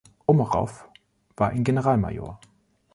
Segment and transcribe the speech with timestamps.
[0.25, 0.89] Omarow
[1.37, 2.39] war ein Generalmajor.